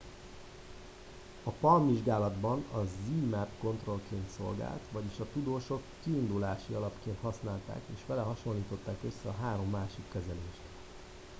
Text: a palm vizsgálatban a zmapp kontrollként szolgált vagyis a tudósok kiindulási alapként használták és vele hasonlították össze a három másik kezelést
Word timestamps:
a 1.43 1.49
palm 1.51 1.89
vizsgálatban 1.91 2.65
a 2.73 2.79
zmapp 3.05 3.49
kontrollként 3.59 4.29
szolgált 4.37 4.79
vagyis 4.91 5.19
a 5.19 5.27
tudósok 5.33 5.81
kiindulási 6.03 6.73
alapként 6.73 7.17
használták 7.21 7.81
és 7.95 7.99
vele 8.05 8.21
hasonlították 8.21 8.97
össze 9.03 9.27
a 9.27 9.35
három 9.41 9.69
másik 9.69 10.03
kezelést 10.11 10.61